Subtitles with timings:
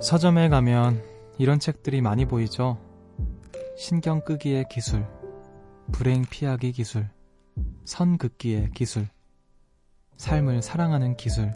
[0.00, 1.02] 서점에 가면
[1.38, 2.78] 이런 책들이 많이 보이죠.
[3.76, 5.06] 신경 끄기의 기술,
[5.92, 7.08] 불행 피하기 기술,
[7.84, 9.08] 선 긋기의 기술,
[10.16, 11.52] 삶을 사랑하는 기술,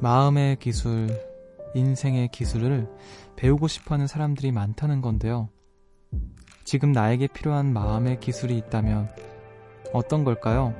[0.00, 1.08] 마음의 기술,
[1.74, 2.88] 인생의 기술을
[3.36, 5.48] 배우고 싶어 하는 사람들이 많다는 건데요.
[6.64, 9.10] 지금 나에게 필요한 마음의 기술이 있다면
[9.92, 10.74] 어떤 걸까요?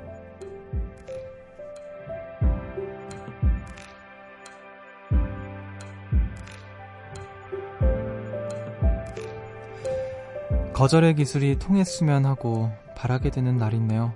[10.75, 14.13] 거절의 기술이 통했으면 하고 바라게 되는 날이네요.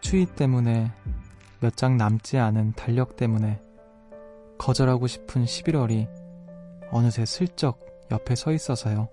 [0.00, 0.90] 추위 때문에
[1.60, 3.60] 몇 장 남지 않은 달력 때문에
[4.58, 6.08] 거절하고 싶은 11월이
[6.90, 7.78] 어느새 슬쩍
[8.10, 9.08] 옆에 서 있어서요.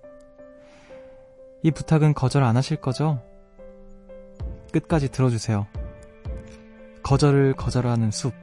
[1.62, 3.22] 이 부탁은 거절 안 하실 거죠?
[4.72, 5.68] 끝까지 들어주세요.
[7.04, 8.34] 거절을 거절하는 숲.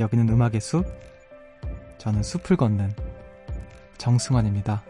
[0.00, 0.84] 여기는 음악의 숲.
[1.98, 2.92] 저는 숲을 걷는
[3.98, 4.82] 정승환입니다.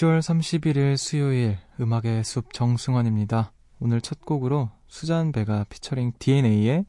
[0.00, 3.52] 10월 31일 수요일 음악의 숲 정승환입니다.
[3.80, 6.86] 오늘 첫 곡으로 수잔 베가 피처링 DNA의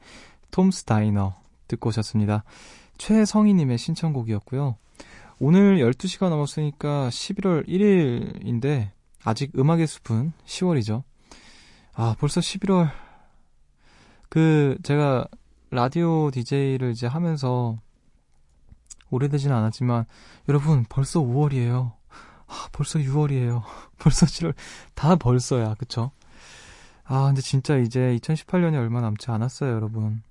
[0.51, 1.35] 톰스 다이너
[1.67, 2.45] 듣고 오셨습니다.
[2.97, 4.77] 최성희님의 신청곡이었고요.
[5.39, 8.91] 오늘 12시가 넘었으니까 11월 1일인데
[9.25, 11.03] 아직 음악의 숲은 10월이죠.
[11.93, 12.91] 아 벌써 11월
[14.29, 15.25] 그 제가
[15.69, 17.77] 라디오 DJ를 이제 하면서
[19.09, 20.05] 오래되지는 않았지만
[20.47, 22.00] 여러분 벌써 5월이에요.
[22.51, 23.63] 아, 벌써 6월이에요.
[23.97, 24.53] 벌써 7월.
[24.93, 26.11] 다 벌써야, 그쵸?
[27.05, 30.21] 아, 근데 진짜 이제 2018년이 얼마 남지 않았어요, 여러분.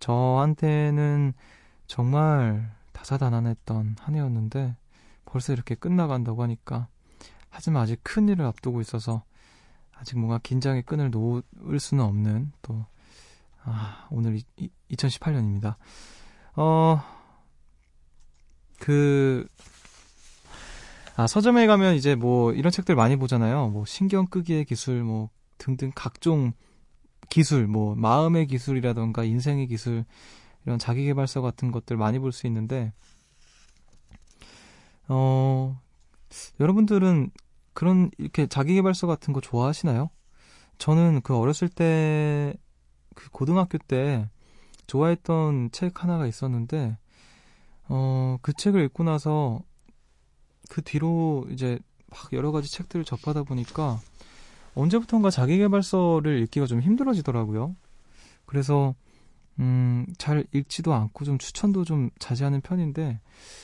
[0.00, 1.34] 저한테는
[1.86, 4.76] 정말 다사다난했던 한 해였는데,
[5.24, 6.88] 벌써 이렇게 끝나간다고 하니까,
[7.48, 9.22] 하지만 아직 큰 일을 앞두고 있어서,
[9.94, 12.84] 아직 뭔가 긴장의 끈을 놓을 수는 없는, 또,
[13.62, 14.40] 아, 오늘
[14.90, 15.76] 2018년입니다.
[16.56, 17.00] 어,
[18.80, 19.46] 그,
[21.16, 23.68] 아, 서점에 가면 이제 뭐 이런 책들 많이 보잖아요.
[23.68, 26.52] 뭐 신경 끄기의 기술, 뭐 등등 각종
[27.30, 30.04] 기술, 뭐 마음의 기술이라던가 인생의 기술,
[30.66, 32.92] 이런 자기 개발서 같은 것들 많이 볼 수 있는데,
[35.08, 35.80] 어,
[36.60, 37.30] 여러분들은
[37.72, 40.10] 그런 이렇게 자기 개발서 같은 거 좋아하시나요?
[40.78, 42.54] 저는 그 어렸을 때,
[43.14, 44.28] 그 고등학교 때
[44.86, 46.98] 좋아했던 책 하나가 있었는데,
[47.88, 49.62] 어, 그 책을 읽고 나서
[50.76, 51.78] 그 뒤로 이제
[52.10, 53.98] 막 여러 가지 책들을 접하다 보니까
[54.74, 57.74] 언제부턴가 자기개발서를 읽기가 좀 힘들어지더라고요.
[58.44, 58.94] 그래서
[59.58, 63.20] 음, 잘 읽지도 않고 좀 추천도 좀 자제하는 편인데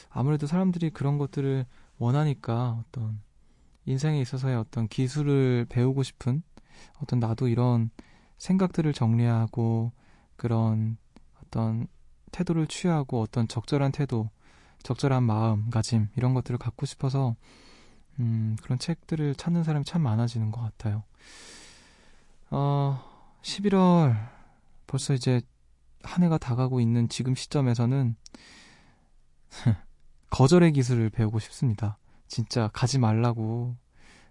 [0.08, 1.66] 아무래도 사람들이 그런 것들을
[1.98, 3.20] 원하니까 어떤
[3.84, 6.42] 인생에 있어서의 어떤 기술을 배우고 싶은
[6.98, 7.90] 어떤 나도 이런
[8.38, 9.92] 생각들을 정리하고
[10.36, 10.96] 그런
[11.44, 11.88] 어떤
[12.30, 14.30] 태도를 취하고 어떤 적절한 태도
[14.82, 17.36] 적절한 마음가짐 이런 것들을 갖고 싶어서
[18.18, 21.04] 음, 그런 책들을 찾는 사람이 참 많아지는 것 같아요.
[22.50, 23.02] 어,
[23.42, 24.30] 11월
[24.86, 25.40] 벌써 이제
[26.02, 28.16] 한 해가 다가고 있는 지금 시점에서는
[30.30, 31.98] 거절의 기술을 배우고 싶습니다.
[32.28, 33.76] 진짜 가지 말라고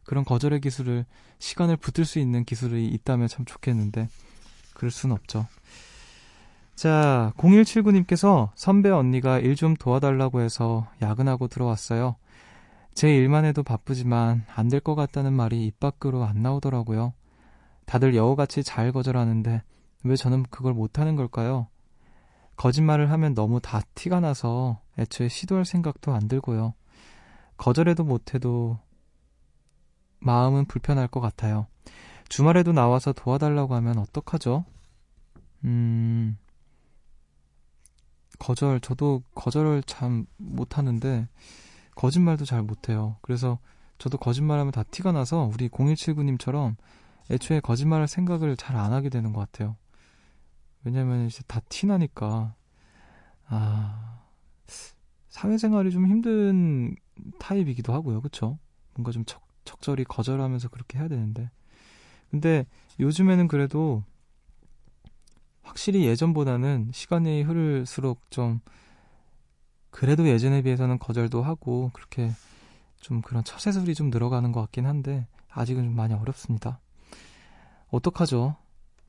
[0.03, 1.05] 그런 거절의 기술을
[1.39, 4.09] 시간을 붙들 수 있는 기술이 있다면 참 좋겠는데
[4.73, 5.47] 그럴 순 없죠.
[6.81, 12.15] 자, 0179님께서 선배 언니가 일 좀 도와달라고 해서 야근하고 들어왔어요.
[12.95, 17.13] 제 일만 해도 바쁘지만 안 될 것 같다는 말이 입 밖으로 안 나오더라고요.
[17.85, 19.61] 다들 여우같이 잘 거절하는데
[20.05, 21.67] 왜 저는 그걸 못하는 걸까요?
[22.55, 26.73] 거짓말을 하면 너무 다 티가 나서 애초에 시도할 생각도 안 들고요.
[27.57, 28.79] 거절해도 못해도
[30.19, 31.67] 마음은 불편할 것 같아요.
[32.27, 34.65] 주말에도 나와서 도와달라고 하면 어떡하죠?
[35.65, 36.37] 음,
[38.41, 41.27] 거절, 저도 거절을 참 못하는데,
[41.95, 43.17] 거짓말도 잘 못해요.
[43.21, 43.59] 그래서
[43.99, 46.75] 저도 거짓말하면 다 티가 나서 우리 0179님처럼
[47.29, 49.77] 애초에 거짓말할 생각을 잘 안 하게 되는 것 같아요.
[50.83, 52.55] 왜냐면 이제 다 티나니까.
[53.47, 54.23] 아,
[55.29, 56.95] 사회생활이 좀 힘든
[57.39, 58.21] 타입이기도 하고요.
[58.21, 58.57] 그쵸?
[58.95, 61.51] 뭔가 좀 적, 적절히 거절하면서 그렇게 해야 되는데.
[62.31, 62.65] 근데
[62.99, 64.03] 요즘에는 그래도
[65.71, 68.59] 확실히 예전보다는 시간이 흐를수록 좀
[69.89, 72.29] 그래도 예전에 비해서는 거절도 하고 그렇게
[72.99, 76.81] 좀 그런 처세술이 좀 늘어가는 것 같긴 한데 아직은 좀 많이 어렵습니다.
[77.87, 78.57] 어떡하죠?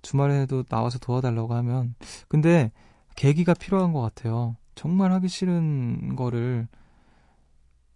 [0.03, 1.97] 주말에도 나와서 도와달라고 하면
[2.29, 2.70] 근데
[3.17, 4.55] 계기가 필요한 것 같아요.
[4.76, 6.69] 정말 하기 싫은 거를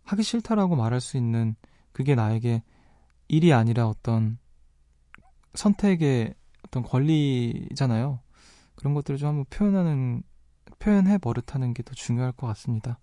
[0.02, 1.54] 하기 싫다라고 말할 수 있는
[1.92, 2.64] 그게 나에게
[3.28, 4.38] 일이 아니라 어떤
[5.54, 6.34] 선택의
[6.64, 8.25] 어떤 권리잖아요.
[8.76, 10.22] 그런 것들을 좀 한번 표현하는
[10.78, 12.98] 표현해 버릇하는 게 더 중요할 것 같습니다.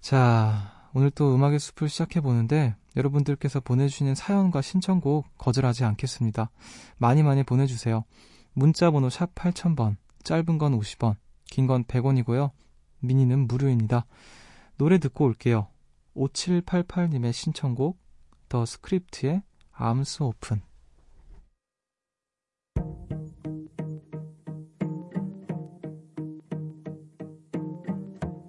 [0.00, 6.50] 자, 오늘 또 음악의 숲을 시작해 보는데 여러분들께서 보내주시는 사연과 신청곡 거절하지 않겠습니다.
[6.96, 8.04] 많이 많이 보내주세요.
[8.52, 11.16] 문자 번호 샵 8000번, 짧은 건 50원,
[11.50, 12.50] 긴 건 100원이고요.
[13.00, 14.06] 미니는 무료입니다.
[14.78, 15.68] 노래 듣고 올게요.
[16.16, 17.98] 5788님의 신청곡
[18.48, 19.42] 더 스크립트의
[19.72, 20.62] Arms Open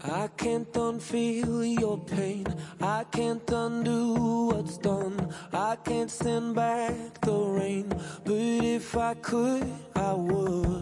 [0.10, 2.46] I can't unfeel your pain.
[2.82, 5.34] I can't undo what's done.
[5.52, 7.90] I can't send back the rain.
[8.24, 10.77] But if I could, I would.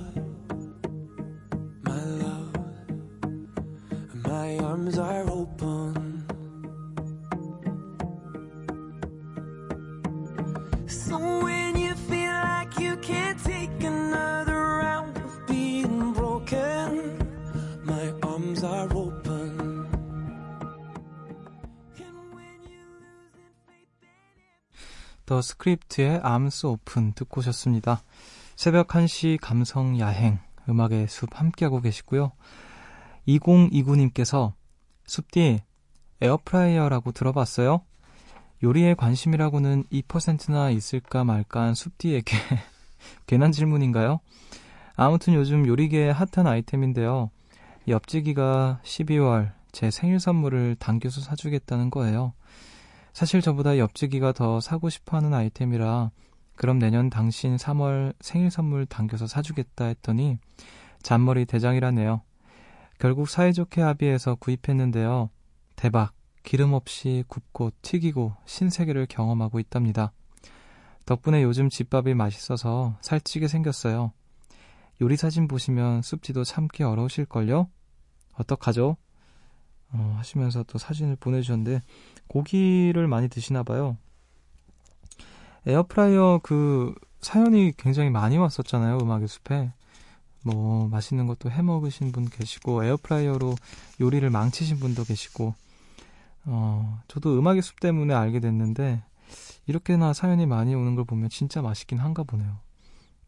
[25.46, 28.02] 스크립트의 Arms Open 듣고 오셨습니다.
[28.56, 32.32] 새벽 1시 감성 야행 음악의 숲 함께하고 계시고요.
[33.28, 34.54] 2029님께서
[35.06, 35.60] 숲디
[36.22, 37.82] 에어프라이어라고 들어봤어요?
[38.64, 42.36] 요리에 관심이라고는 2%나 있을까 말까 한 숲디에게
[43.28, 44.20] 괜한 질문인가요?
[44.96, 47.30] 아무튼 요즘 요리계의 핫한 아이템인데요.
[47.88, 52.34] 옆지기가 12월 제 생일 선물을 당겨서 사주겠다는 거예요.
[53.16, 56.12] 사실 저보다 옆지기가 더 사고 싶어 하는 아이템이라
[56.58, 60.38] 그럼 내년 당신 3월 생일 선물 당겨서 사주겠다 했더니
[61.02, 62.22] 잔머리 대장이라네요.
[63.00, 65.30] 결국 사이좋게 합의해서 구입했는데요.
[65.78, 66.12] 대박.
[66.44, 70.12] 기름 없이 굽고 튀기고 신세계를 경험하고 있답니다.
[71.06, 74.12] 덕분에 요즘 집밥이 맛있어서 살찌게 생겼어요.
[75.02, 77.70] 요리 사진 보시면 습지도 참기 어려우실걸요?
[78.34, 78.98] 어떡하죠?
[79.96, 81.82] 어, 하시면서 또 사진을 보내주셨는데
[82.28, 83.98] 고기를 많이 드시나 봐요.
[85.66, 88.98] 에어프라이어 그 사연이 굉장히 많이 왔었잖아요.
[89.02, 89.72] 음악의 숲에.
[90.44, 93.56] 뭐 맛있는 것도 해 먹으신 분 계시고 에어프라이어로
[94.00, 95.56] 요리를 망치신 분도 계시고
[96.46, 99.02] 어, 저도 음악의 숲 때문에 알게 됐는데
[99.66, 102.60] 이렇게나 사연이 많이 오는 걸 보면 진짜 맛있긴 한가 보네요.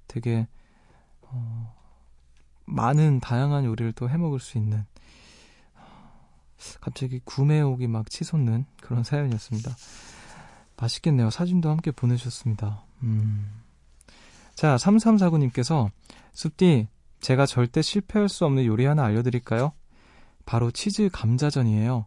[0.07, 0.47] 되게
[1.21, 1.73] 어,
[2.65, 4.85] 많은 다양한 요리를 또 해 먹을 수 있는
[6.81, 9.75] 갑자기 구매옥이 막 치솟는 그런 사연이었습니다.
[10.77, 11.29] 맛있겠네요.
[11.29, 12.83] 사진도 함께 보내주셨습니다.
[13.03, 13.61] 음.
[14.55, 15.89] 자, 3349님께서
[16.33, 16.87] 숲디
[17.19, 19.71] 제가 절대 실패할 수 없는 요리 하나 알려드릴까요?
[20.45, 22.05] 바로 치즈 감자전이에요.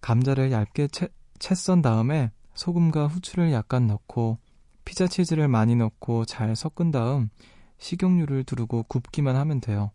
[0.00, 4.38] 감자를 얇게 채, 채 썬 다음에 소금과 후추를 약간 넣고
[4.84, 7.30] 피자 치즈를 많이 넣고 잘 섞은 다음
[7.78, 9.90] 식용유를 두르고 굽기만 하면 돼요.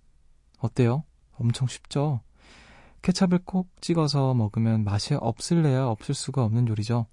[0.59, 1.03] 어때요?
[1.33, 2.21] 엄청 쉽죠?
[3.01, 7.05] 케찹을 꼭 찍어서 먹으면 맛이 없을래야 없을 수가 없는 요리죠.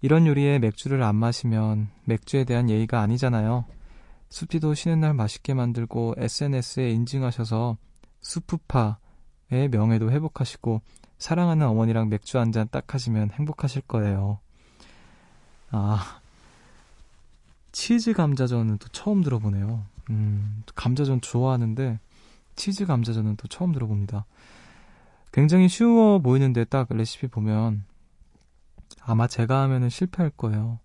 [0.00, 3.64] 이런 요리에 맥주를 안 마시면 맥주에 대한 예의가 아니잖아요.
[4.30, 7.76] 숲디도 쉬는 날 맛있게 만들고 SNS에 인증하셔서
[8.20, 10.80] 수프파의 명예도 회복하시고
[11.18, 14.40] 사랑하는 어머니랑 맥주 한 잔 딱 하시면 행복하실 거예요.
[15.70, 16.20] 아,
[17.72, 19.84] 치즈 감자전은 또 처음 들어보네요.
[20.10, 21.98] 음, 감자전 좋아하는데
[22.56, 24.24] 치즈 감자전은 또 처음 들어봅니다.
[25.32, 27.84] 굉장히 쉬워 보이는데 딱 레시피 보면
[29.00, 30.78] 아마 제가 하면은 실패할 거예요.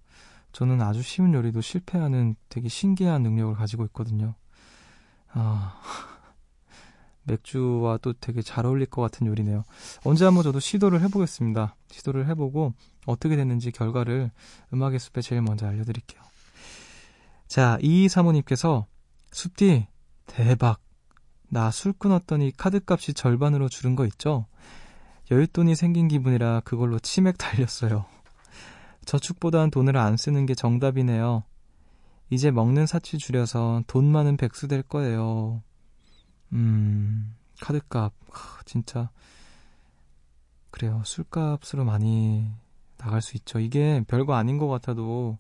[0.54, 4.36] 저는 아주 쉬운 요리도 실패하는 되게 신기한 능력을 가지고 있거든요.
[5.34, 5.80] 아,
[7.24, 9.66] 맥주와 또 되게 잘 어울릴 것 같은 요리네요.
[10.06, 11.76] 언제 한번 저도 시도를 해보겠습니다.
[11.92, 12.74] 시도를 해보고
[13.06, 14.32] 어떻게 됐는지 결과를
[14.74, 16.22] 음악의 숲에 제일 먼저 알려드릴게요.
[17.48, 18.88] 자, 이이 사모님께서
[19.32, 19.88] 숲디
[20.26, 20.87] 대박.
[21.50, 24.46] 나 술 끊었더니 카드값이 절반으로 줄은 거 있죠?
[25.30, 28.06] 여윳돈이 생긴 기분이라 그걸로 치맥 달렸어요.
[29.06, 31.44] 저축보단 돈을 안 쓰는 게 정답이네요.
[32.30, 35.62] 이제 먹는 사치 줄여서 돈 많은 백수 될 거예요.
[36.52, 39.10] 음, 카드값, 하, 진짜.
[40.72, 41.02] 그래요.
[41.06, 42.50] 술값으로 많이
[42.98, 43.60] 나갈 수 있죠.
[43.60, 45.38] 이게 별거 아닌 것 같아도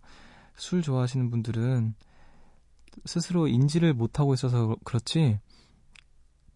[0.55, 1.93] 술 좋아하시는 분들은
[3.05, 5.39] 스스로 인지를 못하고 있어서 그렇지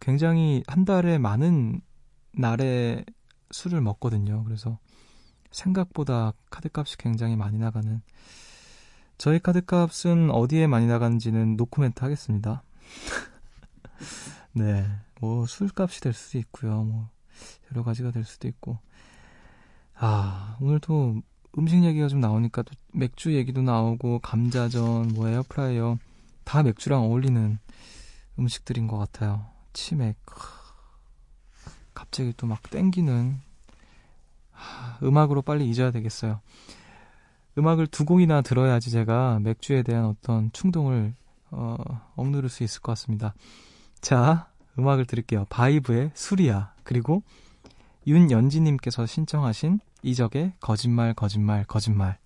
[0.01, 1.79] 굉장히 한 달에 많은
[2.34, 3.05] 날에
[3.51, 4.43] 술을 먹거든요.
[4.43, 4.79] 그래서
[5.51, 8.01] 생각보다 카드값이 굉장히 많이 나가는
[9.17, 12.63] 저희 카드값은 어디에 많이 나가는지는 노코멘트 하겠습니다.
[14.53, 14.86] 네,
[15.20, 16.84] 뭐 술값이 될 수도 있고요.
[16.84, 17.10] 뭐
[17.72, 18.79] 여러 가지가 될 수도 있고.
[19.93, 21.22] 아, 오늘도
[21.60, 26.00] 음식 얘기가 좀 나오니까 또 맥주 얘기도 나오고 감자전, 뭐 에어프라이어
[26.43, 27.60] 다 맥주랑 어울리는
[28.39, 29.46] 음식들인 것 같아요.
[29.74, 30.18] 치맥.
[31.94, 33.40] 갑자기 또 막 땡기는
[35.04, 36.40] 음악으로 빨리 잊어야 되겠어요.
[37.58, 41.13] 음악을 두 곡이나 들어야지 제가 맥주에 대한 어떤 충동을
[41.51, 41.75] 어,
[42.16, 43.34] 억누를 수 있을 것 같습니다.
[44.00, 44.50] 자,
[44.80, 45.46] 음악을 들을게요.
[45.50, 46.74] 바이브의 수리야.
[46.84, 47.24] 그리고
[48.08, 52.18] 윤연지님께서 신청하신 이적의 거짓말, 거짓말, 거짓말.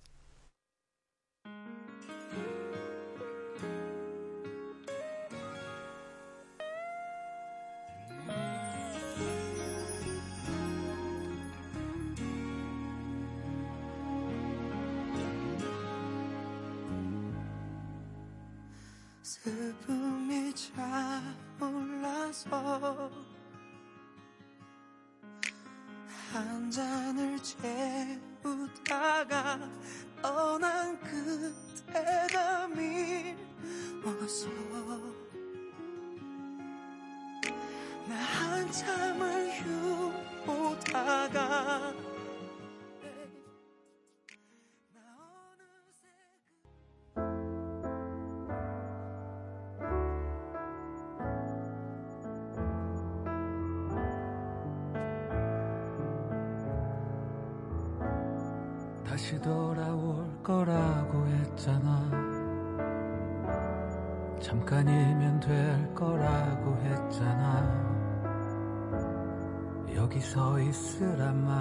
[59.16, 62.06] 다시 돌아올 거라고 했잖아.
[64.42, 67.64] 잠깐이면 될 거라고 했잖아.
[69.94, 71.56] 여기 서 있으란 말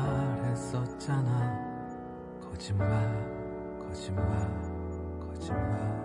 [0.49, 1.57] 했었잖아.
[2.41, 2.89] 거짓말
[3.87, 4.25] 거짓말
[5.21, 5.95] 거짓말.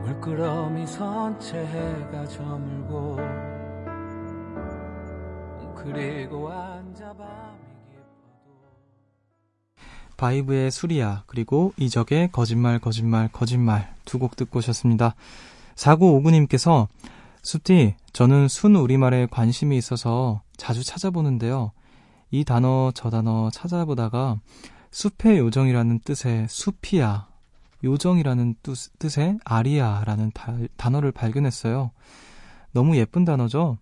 [0.00, 3.18] 물끄러미 선채 해가 저물고
[5.82, 7.09] 그리고 앉아
[10.20, 15.14] 바이브의 수리야 그리고 이적의 거짓말 거짓말 거짓말 두 곡 듣고 오셨습니다.
[15.76, 16.88] 4959님께서
[17.42, 21.72] 숲디 저는 순 우리말에 관심이 있어서 자주 찾아보는데요.
[22.30, 24.36] 이 단어 저 단어 찾아보다가
[24.90, 27.26] 숲의 요정이라는 뜻의 숲이야
[27.82, 31.92] 요정이라는 뜻, 뜻의 아리아라는 달- 단어를 발견했어요.
[32.72, 33.78] 너무 예쁜 단어죠?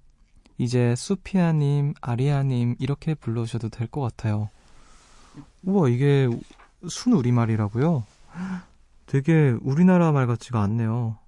[0.57, 4.49] 이제 수피아님, 아리아님 이렇게 불러주셔도 될 것 같아요.
[5.64, 6.28] 우와 이게
[6.88, 8.04] 순 우리말이라고요?
[9.07, 11.18] 되게 우리나라 말 같지가 않네요.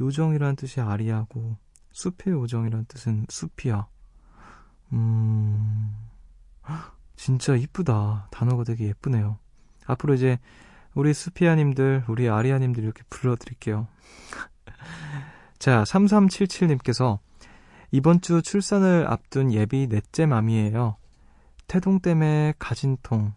[0.00, 1.56] 요정이라는 뜻이 아리아고
[1.92, 3.86] 숲의 요정이라는 뜻은 숲이야.
[4.92, 5.96] 음
[7.16, 8.28] 진짜 이쁘다.
[8.30, 9.38] 단어가 되게 예쁘네요.
[9.86, 10.38] 앞으로 이제
[10.94, 13.86] 우리 수피아님들, 우리 아리아님들 이렇게 불러드릴게요.
[15.58, 17.18] 자, 3377님께서
[17.92, 20.96] 이번 주 출산을 앞둔 예비 넷째 맘이에요.
[21.68, 23.32] 태동 때문에 가진 통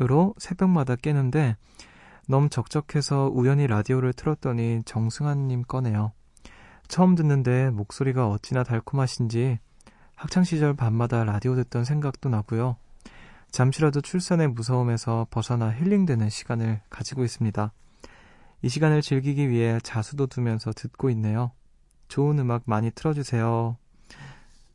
[0.00, 1.56] 으로 새벽마다 깨는데
[2.26, 6.12] 너무 적적해서 우연히 라디오를 틀었더니 정승환님 꺼네요.
[6.88, 9.58] 처음 듣는데 목소리가 어찌나 달콤하신지
[10.16, 12.76] 학창시절 밤마다 라디오 듣던 생각도 나고요.
[13.50, 17.72] 잠시라도 출산의 무서움에서 벗어나 힐링되는 시간을 가지고 있습니다.
[18.62, 21.52] 이 시간을 즐기기 위해 자수도 두면서 듣고 있네요.
[22.08, 23.76] 좋은 음악 많이 틀어주세요.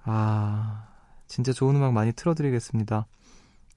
[0.03, 0.87] 아,
[1.27, 3.05] 진짜 좋은 음악 많이 틀어드리겠습니다.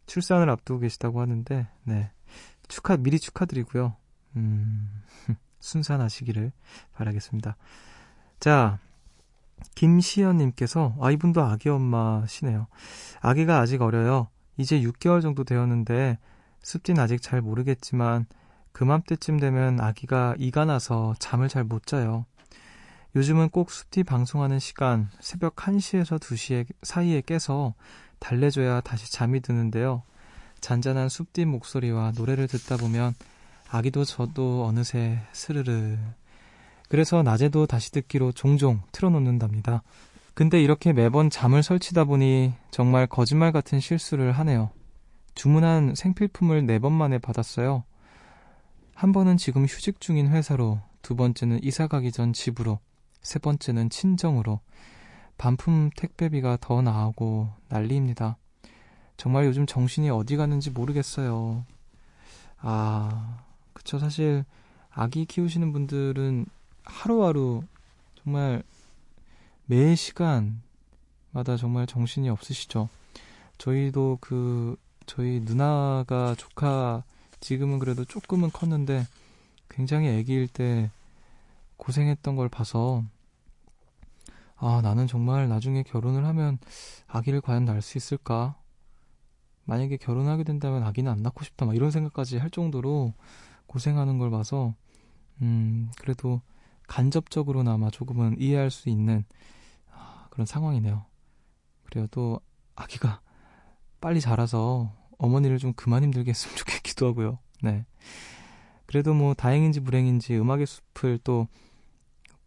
[0.08, 2.10] 출산을 앞두고 계시다고 하는데, 네.
[2.66, 3.94] 축하, 미리 축하드리고요.
[4.36, 4.90] 음,
[5.60, 6.50] 순산하시기를
[6.94, 7.56] 바라겠습니다.
[8.40, 8.78] 자,
[9.74, 12.66] 김시연님께서, 아, 이분도 아기 엄마시네요.
[13.20, 14.28] 아기가 아직 어려요.
[14.56, 16.18] 이제 6개월 정도 되었는데,
[16.62, 18.26] 습진 아직 잘 모르겠지만,
[18.72, 22.26] 그맘때쯤 되면 아기가 이가 나서 잠을 잘 못 자요.
[23.16, 27.74] 요즘은 꼭 숲디 방송하는 시간 새벽 1시에서 2시 사이에 깨서
[28.18, 30.02] 달래줘야 다시 잠이 드는데요.
[30.60, 33.14] 잔잔한 숲디 목소리와 노래를 듣다 보면
[33.70, 35.96] 아기도 저도 어느새 스르르.
[36.88, 39.82] 그래서 낮에도 다시 듣기로 종종 틀어놓는답니다.
[40.34, 44.70] 근데 이렇게 매번 잠을 설치다 보니 정말 거짓말 같은 실수를 하네요.
[45.34, 47.84] 주문한 생필품을 네 번 만에 받았어요.
[48.94, 52.80] 한 번은 지금 휴직 중인 회사로, 두 번째는 이사 가기 전 집으로,
[53.22, 54.60] 세 번째는 친정으로,
[55.36, 58.36] 반품 택배비가 더 나오고 난리입니다.
[59.16, 61.64] 정말 요즘 정신이 어디 갔는지 모르겠어요.
[62.58, 63.38] 아,
[63.72, 63.98] 그쵸.
[63.98, 64.44] 사실,
[64.90, 66.46] 아기 키우시는 분들은
[66.84, 67.62] 하루하루
[68.22, 68.62] 정말
[69.66, 72.88] 매 시간마다 정말 정신이 없으시죠.
[73.58, 77.04] 저희도 그, 저희 누나가 조카,
[77.40, 79.06] 지금은 그래도 조금은 컸는데,
[79.68, 80.90] 굉장히 아기일 때
[81.78, 83.02] 고생했던 걸 봐서,
[84.56, 86.58] 아, 나는 정말 나중에 결혼을 하면
[87.06, 88.58] 아기를 과연 낳을 수 있을까?
[89.64, 91.64] 만약에 결혼하게 된다면 아기는 안 낳고 싶다.
[91.64, 93.14] 막 이런 생각까지 할 정도로
[93.66, 94.74] 고생하는 걸 봐서,
[95.40, 96.40] 음, 그래도
[96.86, 99.24] 간접적으로나마 조금은 이해할 수 있는
[99.90, 101.04] 아, 그런 상황이네요.
[101.84, 102.06] 그래요.
[102.10, 102.40] 또
[102.74, 103.20] 아기가
[104.00, 107.38] 빨리 자라서 어머니를 좀 그만 힘들게 했으면 좋겠기도 하고요.
[107.62, 107.84] 네.
[108.86, 111.46] 그래도 뭐 다행인지 불행인지 음악의 숲을 또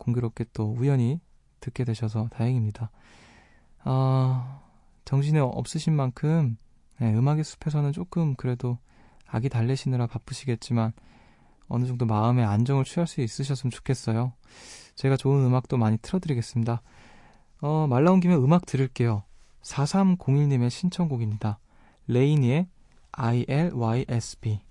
[0.01, 1.19] 공교롭게 또 우연히
[1.59, 2.89] 듣게 되셔서 다행입니다.
[3.83, 4.61] 아,
[5.05, 6.57] 정신이 없으신 만큼
[6.99, 8.77] 네, 음악의 숲에서는 조금 그래도
[9.27, 10.93] 아기 달래시느라 바쁘시겠지만
[11.67, 14.33] 어느 정도 마음의 안정을 취할 수 있으셨으면 좋겠어요.
[14.95, 16.81] 제가 좋은 음악도 많이 틀어드리겠습니다.
[17.61, 19.23] 어, 말 나온 김에 음악 들을게요.
[19.61, 21.59] 4301님의 신청곡입니다.
[22.07, 22.67] 레이니의
[23.11, 24.70] ILYSB.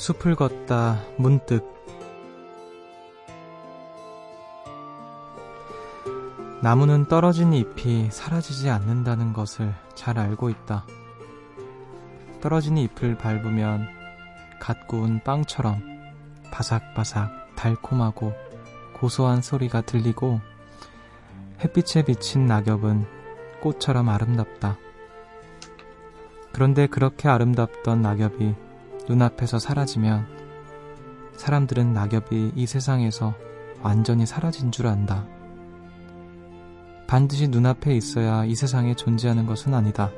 [0.00, 1.62] 숲을 걷다 문득
[6.62, 10.86] 나무는 떨어진 잎이 사라지지 않는다는 것을 잘 알고 있다.
[12.40, 13.88] 떨어진 잎을 밟으면
[14.58, 15.82] 갓 구운 빵처럼
[16.50, 18.32] 바삭바삭 달콤하고
[18.94, 20.40] 고소한 소리가 들리고
[21.62, 23.04] 햇빛에 비친 낙엽은
[23.60, 24.78] 꽃처럼 아름답다.
[26.52, 28.69] 그런데 그렇게 아름답던 낙엽이
[29.10, 30.24] 눈앞에서 사라지면
[31.32, 33.34] 사람들은 낙엽이 이 세상에서
[33.82, 35.26] 완전히 사라진 줄 안다.
[37.08, 40.12] 반드시 눈앞에 있어야 이 세상에 존재하는 것은 아니다.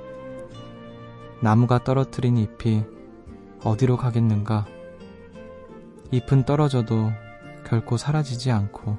[1.41, 2.85] 나무가 떨어뜨린 잎이
[3.65, 4.67] 어디로 가겠는가?
[6.11, 7.13] 잎은 떨어져도
[7.65, 8.99] 결코 사라지지 않고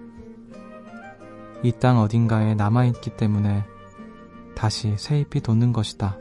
[1.61, 3.63] 이 땅 어딘가에 남아있기 때문에
[4.55, 6.17] 다시 새 잎이 돋는 것이다.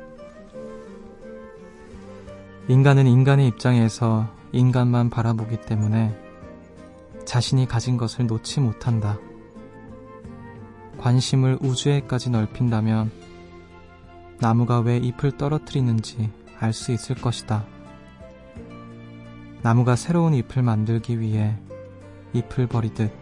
[2.68, 6.16] 인간은 인간의 입장에서 인간만 바라보기 때문에
[7.24, 9.18] 자신이 가진 것을 놓지 못한다.
[10.98, 13.10] 관심을 우주에까지 넓힌다면
[14.38, 17.64] 나무가 왜 잎을 떨어뜨리는지 알 수 있을 것이다.
[19.62, 21.56] 나무가 새로운 잎을 만들기 위해
[22.32, 23.12] 잎을 버리듯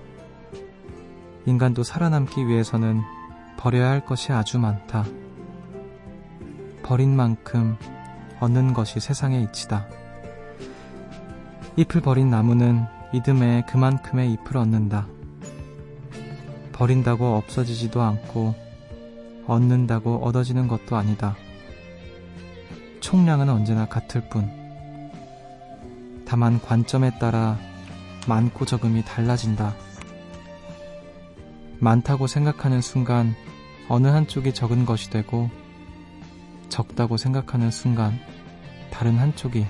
[1.47, 3.01] 인간도 살아남기 위해서는
[3.57, 5.05] 버려야 할 것이 아주 많다.
[6.83, 7.77] 버린 만큼
[8.41, 9.87] 얻는 것이 세상의 이치다.
[11.77, 15.07] 잎을 버린 나무는 이듬해 그만큼의 잎을 얻는다.
[16.73, 18.55] 버린다고 없어지지도 않고
[19.47, 21.37] 얻는다고 얻어지는 것도 아니다.
[23.01, 24.51] 총량은 언제나 같을 뿐.
[26.27, 27.59] 다만 관점에 따라
[28.27, 29.75] 많고 적음이 달라진다.
[31.81, 33.35] 많다고 생각하는 순간
[33.89, 35.51] 어느 한쪽이 적은 것이 되고
[36.71, 38.19] 적다고 생각하는 순간
[38.91, 39.67] 다른 한쪽이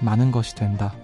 [0.00, 0.94] 많은 것이 된다.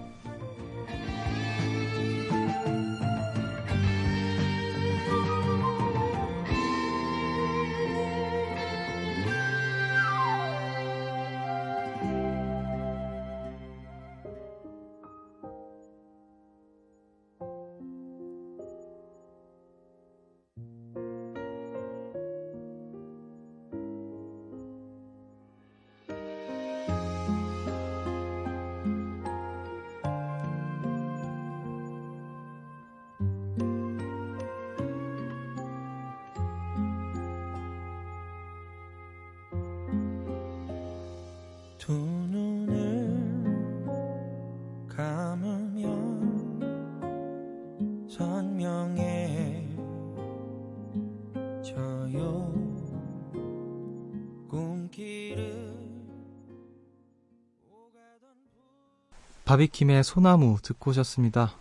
[52.09, 52.49] 선명해져요
[54.49, 55.79] 꿈길을
[59.45, 61.53] 바비킴의 소나무 듣고 오셨습니다.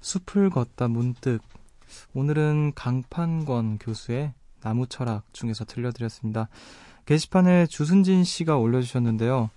[0.00, 1.40] 숲을 걷다 문득
[2.14, 6.48] 오늘은 강판권 교수의 나무 철학 중에서 들려드렸습니다.
[7.06, 9.50] 게시판에 주순진 씨가 올려주셨는데요.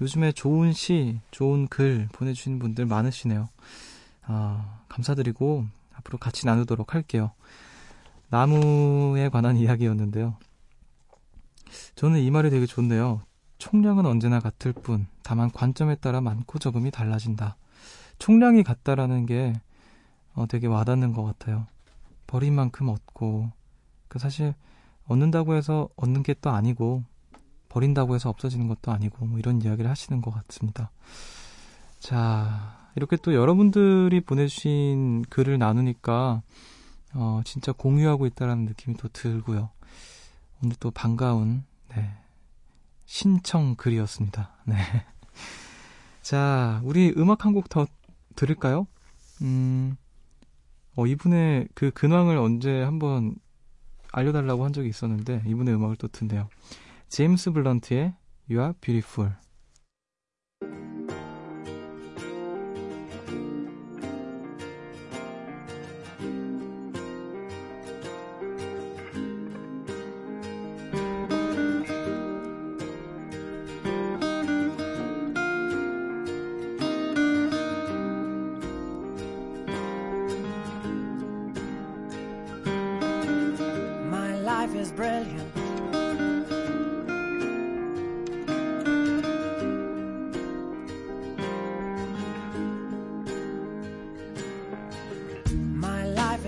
[0.00, 3.48] 요즘에 좋은 시, 좋은 글 보내주시는 분들 많으시네요.
[4.26, 7.30] 아, 감사드리고 앞으로 같이 나누도록 할게요.
[8.34, 10.36] 나무에 관한 이야기였는데요.
[11.94, 13.20] 저는 이 말이 되게 좋네요.
[13.58, 17.56] 총량은 언제나 같을 뿐, 다만 관점에 따라 많고 적음이 달라진다.
[18.18, 19.52] 총량이 같다라는 게
[20.34, 21.68] 어, 되게 와닿는 것 같아요.
[22.26, 23.52] 버린 만큼 얻고,
[24.08, 24.52] 그 사실
[25.06, 27.04] 얻는다고 해서 얻는 게 또 아니고,
[27.68, 30.90] 버린다고 해서 없어지는 것도 아니고, 뭐 이런 이야기를 하시는 것 같습니다.
[32.00, 36.42] 자, 이렇게 또 여러분들이 보내주신 글을 나누니까,
[37.14, 39.70] 어, 진짜 공유하고 있다라는 느낌이 또 들고요.
[40.62, 42.10] 오늘 또 반가운, 네,
[43.06, 44.50] 신청 글이었습니다.
[44.66, 44.76] 네.
[46.22, 47.86] 자, 우리 음악 한 곡 더
[48.36, 48.86] 들을까요?
[49.42, 49.96] 음,
[50.96, 53.36] 어, 이분의 그 근황을 언제 한번
[54.12, 56.48] 알려달라고 한 적이 있었는데, 이분의 음악을 또 듣네요.
[57.08, 58.14] 제임스 블런트의
[58.50, 59.32] You Are Beautiful.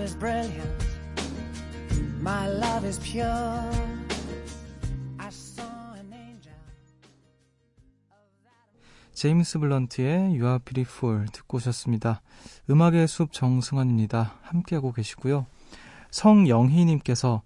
[0.07, 0.85] Is brilliant.
[2.21, 3.27] My love is pure.
[5.19, 6.55] I saw an angel.
[9.13, 12.21] 제임스 블런트의 You Are Beautiful 듣고 오셨습니다.
[12.69, 14.35] 음악의 숲 정승환입니다.
[14.43, 15.45] 함께하고 계시고요.
[16.11, 17.41] 성영희님께서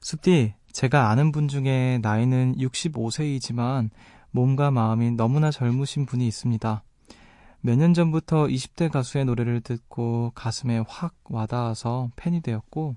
[0.00, 3.88] 숲디 제가 아는 분 중에 나이는 65세이지만
[4.32, 6.82] 몸과 마음이 너무나 젊으신 분이 있습니다.
[7.64, 12.96] 몇 년 전부터 20대 가수의 노래를 듣고 가슴에 확 와닿아서 팬이 되었고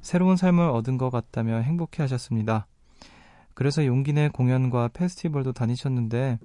[0.00, 2.66] 새로운 삶을 얻은 것 같다며 행복해 하셨습니다.
[3.52, 6.38] 그래서 용기 내 공연과 페스티벌도 다니셨는데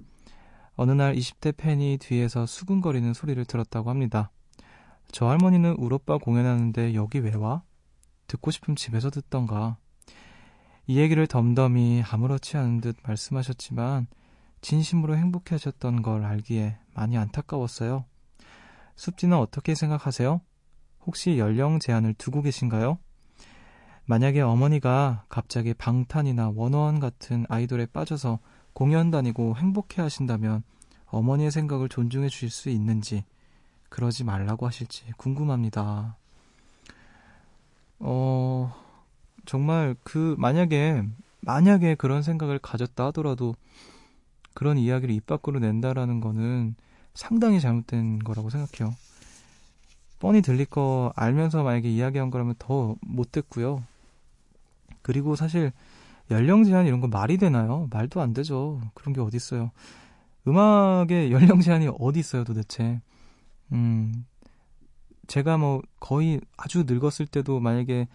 [0.74, 4.30] 어느 날 20대 팬이 뒤에서 수근거리는 소리를 들었다고 합니다.
[5.10, 7.62] 저 할머니는 우로빠 공연하는데 여기 왜 와?
[8.26, 9.78] 듣고 싶으면 집에서 듣던가.
[10.86, 14.08] 이 얘기를 덤덤히 아무렇지 않은 듯 말씀하셨지만
[14.60, 18.04] 진심으로 행복해 하셨던 걸 알기에 많이 안타까웠어요.
[18.96, 20.40] 숲지는 어떻게 생각하세요?
[21.06, 22.98] 혹시 연령 제한을 두고 계신가요?
[24.06, 28.38] 만약에 어머니가 갑자기 방탄이나 원어원 같은 아이돌에 빠져서
[28.72, 30.62] 공연 다니고 행복해 하신다면
[31.06, 33.24] 어머니의 생각을 존중해 주실 수 있는지
[33.88, 36.16] 그러지 말라고 하실지 궁금합니다.
[37.98, 38.74] 어,
[39.44, 41.02] 정말 그 만약에
[41.40, 43.54] 만약에 그런 생각을 가졌다 하더라도
[44.56, 46.76] 그런 이야기를 입 밖으로 낸다라는 거는
[47.12, 48.96] 상당히 잘못된 거라고 생각해요.
[50.18, 53.84] 뻔히 들릴 거 알면서 만약에 이야기한 거라면 더 못됐고요.
[55.02, 55.72] 그리고 사실
[56.30, 57.86] 연령 제한 이런 거 말이 되나요?
[57.90, 58.80] 말도 안 되죠.
[58.94, 59.72] 그런 게 어디 있어요.
[60.48, 63.02] 음악의 연령 제한이 어디 있어요, 도대체.
[63.72, 64.24] 음.
[65.26, 68.08] 제가 뭐 거의 아주 늙었을 때도 만약에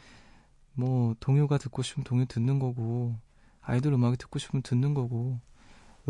[0.73, 3.15] 뭐 동요가 듣고 싶으면 동요 듣는 거고
[3.61, 5.39] 아이돌 음악이 듣고 싶으면 듣는 거고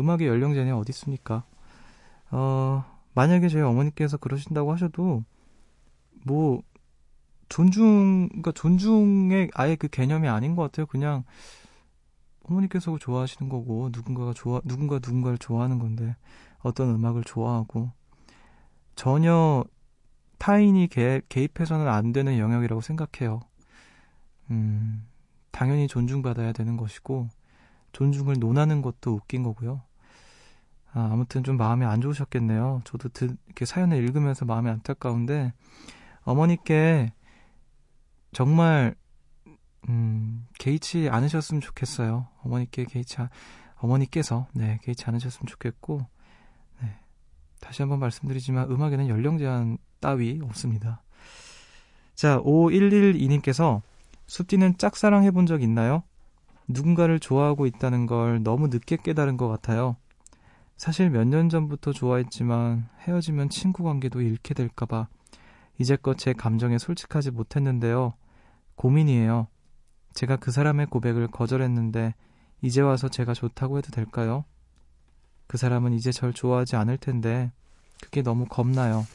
[0.02, 1.44] 음악의 연령 제한이 어디 있습니까?
[2.30, 2.84] 어,
[3.14, 5.24] 만약에 저희 어머니께서 그러신다고 하셔도
[6.24, 6.62] 뭐
[7.48, 10.86] 존중 그러니까 존중의 아예 그 개념이 아닌 것 같아요.
[10.86, 11.24] 그냥
[12.44, 16.16] 어머니께서 좋아하시는 거고 누군가가 좋아 누군가 누군가를 좋아하는 건데
[16.60, 17.90] 어떤 음악을 좋아하고
[18.94, 19.64] 전혀
[20.38, 23.40] 타인이 개, 개입해서는 안 되는 영역이라고 생각해요.
[24.50, 25.06] 음,
[25.50, 27.28] 당연히 존중받아야 되는 것이고
[27.92, 29.82] 존중을 논하는 것도 웃긴 거고요.
[30.94, 32.82] 아, 아무튼 좀 마음이 안 좋으셨겠네요.
[32.84, 35.52] 저도 드, 이렇게 사연을 읽으면서 마음이 안타까운데
[36.22, 37.12] 어머니께
[38.32, 38.94] 정말
[39.88, 42.28] 음, 개의치 않으셨으면 좋겠어요.
[42.42, 43.30] 어머니께 개의치 아-
[43.76, 46.06] 어머니께서 네, 개의치 않으셨으면 좋겠고
[46.82, 46.96] 네,
[47.60, 51.02] 다시 한번 말씀드리지만 음악에는 연령 제한 따위 없습니다.
[52.14, 53.80] 자, 5112님께서
[54.26, 56.02] 숲디는 짝사랑 해본 적 있나요?
[56.68, 59.96] 누군가를 좋아하고 있다는 걸 너무 늦게 깨달은 것 같아요.
[60.82, 65.06] 사실 몇 년 전부터 좋아했지만 헤어지면 친구 관계도 잃게 될까봐
[65.78, 68.14] 이제껏 제 감정에 솔직하지 못했는데요.
[68.74, 69.46] 고민이에요.
[70.12, 72.16] 제가 그 사람의 고백을 거절했는데
[72.62, 74.44] 이제 와서 제가 좋다고 해도 될까요?
[75.46, 77.52] 그 사람은 이제 절 좋아하지 않을 텐데
[78.02, 79.06] 그게 너무 겁나요.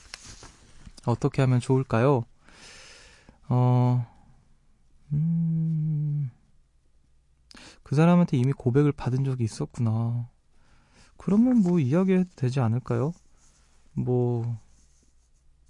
[1.06, 2.24] 어떻게 하면 좋을까요?
[3.50, 4.08] 어,
[5.12, 6.32] 음,
[7.84, 10.30] 그 사람한테 이미 고백을 받은 적이 있었구나.
[11.18, 13.14] 그러면 뭐 이야기해도 되지 않을까요?
[13.94, 14.58] 뭐,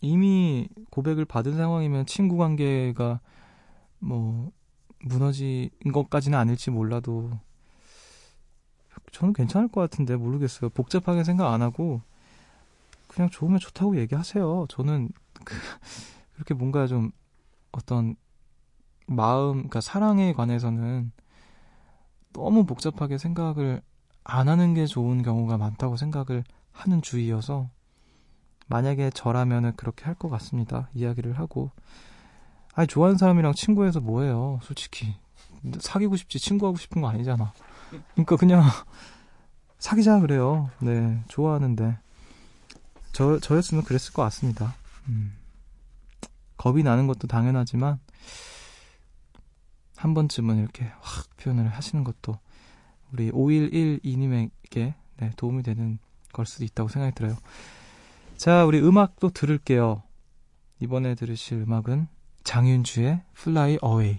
[0.02, 3.20] 이미 고백을 받은 상황이면 친구 관계가
[4.00, 4.52] 뭐,
[5.02, 7.32] 무너진 것까지는 아닐지 몰라도,
[9.12, 10.70] 저는 괜찮을 것 같은데, 모르겠어요.
[10.70, 12.02] 복잡하게 생각 안 하고,
[13.08, 14.66] 그냥 좋으면 좋다고 얘기하세요.
[14.70, 15.10] 저는,
[15.44, 15.56] 그,
[16.36, 17.12] 그렇게 뭔가 좀,
[17.72, 18.16] 어떤,
[19.08, 21.12] 마음, 그러니까 사랑에 관해서는
[22.34, 23.82] 너무 복잡하게 생각을
[24.30, 27.70] 안 하는 게 좋은 경우가 많다고 생각을 하는 주의여서
[28.68, 30.90] 만약에 저라면은 그렇게 할 것 같습니다.
[30.94, 31.72] 이야기를 하고
[32.76, 35.16] 아니 좋아하는 사람이랑 친구해서 뭐해요 솔직히
[35.80, 37.54] 사귀고 싶지 친구하고 싶은 거 아니잖아.
[38.14, 38.64] 그러니까 그냥
[39.80, 40.70] 사귀자 그래요.
[40.80, 41.98] 네 좋아하는데
[43.14, 44.76] 저 저였으면 그랬을 것 같습니다.
[45.08, 45.34] 음.
[46.58, 48.00] 겁이 나는 것도 당연하지만
[49.96, 52.38] 한 번쯤은 이렇게 확 표현을 하시는 것도
[53.14, 56.00] 우리 5112님에게 네, 도움이 되는
[56.34, 57.36] 걸 수도 있다고 생각이 들어요.
[58.36, 60.04] 자, 우리 음악도 들을게요.
[60.80, 62.08] 이번에 들으실 음악은
[62.44, 64.18] 장윤주의 Fly Away.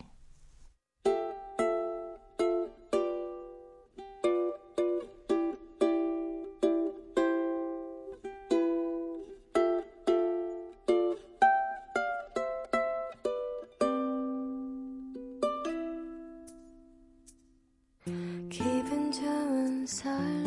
[19.89, 20.38] 좋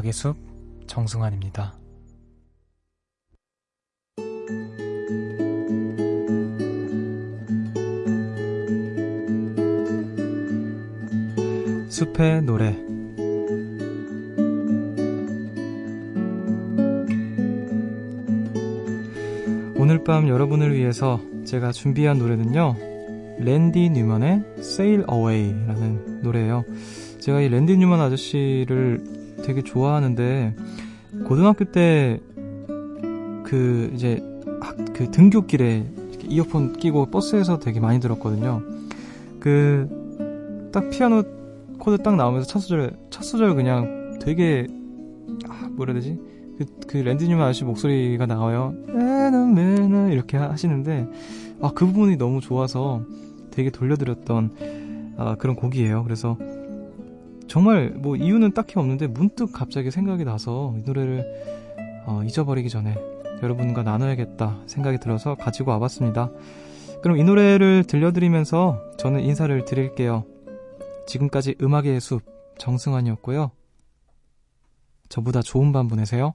[0.00, 0.36] 음악의 숲
[0.86, 1.74] 정승환입니다.
[11.88, 12.76] 숲의 노래
[19.76, 22.76] 오늘 밤 여러분을 위해서 제가 준비한 노래는요
[23.38, 26.64] 랜디 뉴먼의 Sail Away라는 노래예요.
[27.20, 30.56] 제가 이 랜디 뉴먼 아저씨를 되게 좋아하는데
[31.26, 32.20] 고등학교 때
[33.50, 34.22] 그 이제
[34.60, 35.84] 학, 그 등교길에
[36.28, 38.62] 이어폰 끼고 버스에서 되게 많이 들었거든요.
[39.40, 39.88] 그
[40.72, 41.24] 딱 피아노
[41.78, 44.68] 코드 딱 나오면서 첫 소절 첫 소절 그냥 되게
[45.48, 46.20] 아 뭐라 해야 되지?
[46.58, 48.72] 그, 그 랜디 뉴먼 아저씨 목소리가 나와요.
[48.88, 51.08] 에너메너 이렇게 하시는데
[51.60, 53.02] 아 그 부분이 너무 좋아서
[53.50, 56.04] 되게 돌려드렸던 아, 그런 곡이에요.
[56.04, 56.38] 그래서
[57.50, 61.24] 정말 뭐 이유는 딱히 없는데 문득 갑자기 생각이 나서 이 노래를
[62.06, 62.94] 어, 잊어버리기 전에
[63.42, 66.30] 여러분과 나눠야겠다 생각이 들어서 가지고 와봤습니다.
[67.02, 70.24] 그럼 이 노래를 들려드리면서 저는 인사를 드릴게요.
[71.08, 72.22] 지금까지 음악의 숲
[72.58, 73.50] 정승환이었고요.
[75.08, 76.34] 저보다 좋은 밤 보내세요.